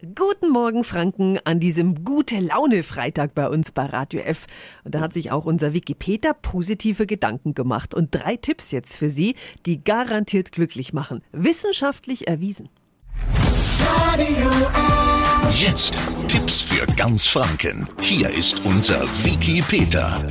Guten 0.00 0.50
Morgen, 0.50 0.84
Franken, 0.84 1.40
an 1.42 1.58
diesem 1.58 2.04
gute 2.04 2.38
Laune 2.38 2.84
Freitag 2.84 3.34
bei 3.34 3.48
uns 3.48 3.72
bei 3.72 3.84
Radio 3.84 4.20
F. 4.20 4.46
Und 4.84 4.94
da 4.94 5.00
hat 5.00 5.12
sich 5.12 5.32
auch 5.32 5.44
unser 5.44 5.72
Wikipedia 5.72 6.34
positive 6.34 7.04
Gedanken 7.04 7.52
gemacht 7.52 7.94
und 7.94 8.14
drei 8.14 8.36
Tipps 8.36 8.70
jetzt 8.70 8.96
für 8.96 9.10
Sie, 9.10 9.34
die 9.66 9.82
garantiert 9.82 10.52
glücklich 10.52 10.92
machen. 10.92 11.24
Wissenschaftlich 11.32 12.28
erwiesen. 12.28 12.68
Radio 13.84 14.50
F. 14.70 15.60
Jetzt 15.60 15.96
Tipps 16.28 16.60
für 16.60 16.86
ganz 16.94 17.26
Franken. 17.26 17.90
Hier 18.00 18.30
ist 18.30 18.64
unser 18.64 19.02
Wiki 19.24 19.60
Peter. 19.66 20.24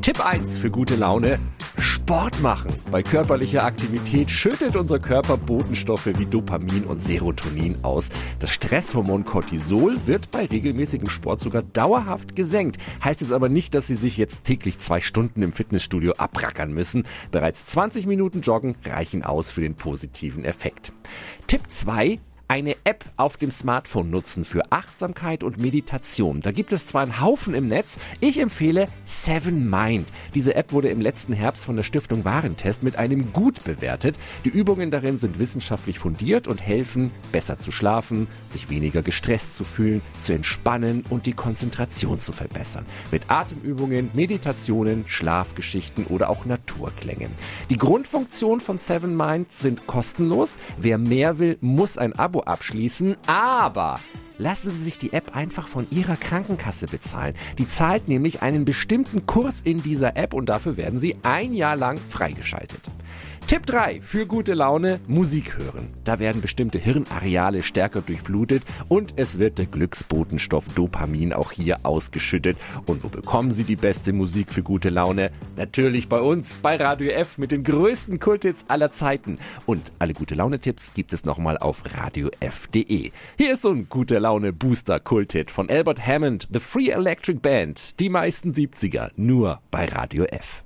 Tipp 0.00 0.18
1 0.26 0.58
für 0.58 0.70
gute 0.70 0.96
Laune. 0.96 1.38
Sport 1.78 2.40
machen. 2.40 2.72
Bei 2.90 3.02
körperlicher 3.02 3.64
Aktivität 3.64 4.30
schüttet 4.30 4.76
unser 4.76 4.98
Körper 4.98 5.36
Botenstoffe 5.36 6.06
wie 6.06 6.24
Dopamin 6.24 6.84
und 6.84 7.02
Serotonin 7.02 7.76
aus. 7.82 8.08
Das 8.38 8.50
Stresshormon 8.50 9.24
Cortisol 9.24 9.96
wird 10.06 10.30
bei 10.30 10.46
regelmäßigem 10.46 11.08
Sport 11.08 11.40
sogar 11.40 11.62
dauerhaft 11.62 12.34
gesenkt. 12.34 12.78
Heißt 13.04 13.22
es 13.22 13.32
aber 13.32 13.48
nicht, 13.48 13.74
dass 13.74 13.86
Sie 13.86 13.94
sich 13.94 14.16
jetzt 14.16 14.44
täglich 14.44 14.78
zwei 14.78 15.00
Stunden 15.00 15.42
im 15.42 15.52
Fitnessstudio 15.52 16.14
abrackern 16.14 16.72
müssen. 16.72 17.04
Bereits 17.30 17.66
20 17.66 18.06
Minuten 18.06 18.40
Joggen 18.40 18.76
reichen 18.84 19.22
aus 19.22 19.50
für 19.50 19.60
den 19.60 19.74
positiven 19.74 20.44
Effekt. 20.44 20.92
Tipp 21.46 21.62
2 21.68 22.18
eine 22.48 22.76
App 22.84 23.04
auf 23.16 23.36
dem 23.36 23.50
Smartphone 23.50 24.10
nutzen 24.10 24.44
für 24.44 24.70
Achtsamkeit 24.70 25.42
und 25.42 25.58
Meditation. 25.58 26.40
Da 26.40 26.52
gibt 26.52 26.72
es 26.72 26.86
zwar 26.86 27.02
einen 27.02 27.20
Haufen 27.20 27.54
im 27.54 27.68
Netz, 27.68 27.98
ich 28.20 28.38
empfehle 28.38 28.88
Seven 29.04 29.68
Mind. 29.68 30.06
Diese 30.34 30.54
App 30.54 30.72
wurde 30.72 30.88
im 30.88 31.00
letzten 31.00 31.32
Herbst 31.32 31.64
von 31.64 31.76
der 31.76 31.82
Stiftung 31.82 32.24
Warentest 32.24 32.82
mit 32.82 32.96
einem 32.96 33.32
Gut 33.32 33.64
bewertet. 33.64 34.16
Die 34.44 34.50
Übungen 34.50 34.90
darin 34.90 35.18
sind 35.18 35.38
wissenschaftlich 35.38 35.98
fundiert 35.98 36.46
und 36.46 36.62
helfen, 36.62 37.10
besser 37.32 37.58
zu 37.58 37.70
schlafen, 37.72 38.28
sich 38.48 38.70
weniger 38.70 39.02
gestresst 39.02 39.54
zu 39.54 39.64
fühlen, 39.64 40.00
zu 40.20 40.32
entspannen 40.32 41.04
und 41.10 41.26
die 41.26 41.32
Konzentration 41.32 42.20
zu 42.20 42.32
verbessern. 42.32 42.86
Mit 43.10 43.28
Atemübungen, 43.28 44.10
Meditationen, 44.14 45.04
Schlafgeschichten 45.08 46.06
oder 46.06 46.30
auch 46.30 46.44
Naturklängen. 46.44 47.30
Die 47.70 47.76
Grundfunktionen 47.76 48.60
von 48.60 48.78
Seven 48.78 49.16
Mind 49.16 49.50
sind 49.50 49.86
kostenlos. 49.86 50.58
Wer 50.78 50.98
mehr 50.98 51.38
will, 51.38 51.58
muss 51.60 51.98
ein 51.98 52.12
Abo 52.12 52.35
Abo 52.36 52.40
abschließen, 52.40 53.16
aber 53.26 53.98
lassen 54.38 54.70
Sie 54.70 54.84
sich 54.84 54.98
die 54.98 55.12
App 55.12 55.34
einfach 55.34 55.68
von 55.68 55.86
Ihrer 55.90 56.16
Krankenkasse 56.16 56.86
bezahlen. 56.86 57.34
Die 57.58 57.66
zahlt 57.66 58.08
nämlich 58.08 58.42
einen 58.42 58.64
bestimmten 58.66 59.24
Kurs 59.24 59.62
in 59.64 59.82
dieser 59.82 60.16
App 60.16 60.34
und 60.34 60.46
dafür 60.46 60.76
werden 60.76 60.98
Sie 60.98 61.16
ein 61.22 61.54
Jahr 61.54 61.76
lang 61.76 61.98
freigeschaltet. 61.98 62.80
Tipp 63.46 63.64
3 63.66 64.00
für 64.00 64.26
gute 64.26 64.54
Laune, 64.54 64.98
Musik 65.06 65.56
hören. 65.56 65.90
Da 66.02 66.18
werden 66.18 66.42
bestimmte 66.42 66.80
Hirnareale 66.80 67.62
stärker 67.62 68.00
durchblutet 68.00 68.64
und 68.88 69.14
es 69.14 69.38
wird 69.38 69.58
der 69.58 69.66
Glücksbotenstoff 69.66 70.64
Dopamin 70.74 71.32
auch 71.32 71.52
hier 71.52 71.78
ausgeschüttet. 71.84 72.56
Und 72.86 73.04
wo 73.04 73.08
bekommen 73.08 73.52
Sie 73.52 73.62
die 73.62 73.76
beste 73.76 74.12
Musik 74.12 74.52
für 74.52 74.64
gute 74.64 74.88
Laune? 74.88 75.30
Natürlich 75.54 76.08
bei 76.08 76.18
uns, 76.18 76.58
bei 76.58 76.74
Radio 76.74 77.10
F 77.10 77.38
mit 77.38 77.52
den 77.52 77.62
größten 77.62 78.18
Kulthits 78.18 78.64
aller 78.66 78.90
Zeiten. 78.90 79.38
Und 79.64 79.92
alle 80.00 80.12
gute 80.12 80.34
Laune-Tipps 80.34 80.92
gibt 80.94 81.12
es 81.12 81.24
nochmal 81.24 81.56
auf 81.56 81.84
radiof.de. 81.96 83.12
Hier 83.38 83.54
ist 83.54 83.62
so 83.62 83.70
ein 83.70 83.88
gute 83.88 84.18
Laune 84.18 84.52
Booster 84.52 84.98
Kulthit 84.98 85.52
von 85.52 85.70
Albert 85.70 86.04
Hammond, 86.04 86.48
The 86.52 86.58
Free 86.58 86.88
Electric 86.88 87.38
Band. 87.38 88.00
Die 88.00 88.08
meisten 88.08 88.50
70er, 88.50 89.12
nur 89.14 89.60
bei 89.70 89.84
Radio 89.84 90.24
F. 90.24 90.65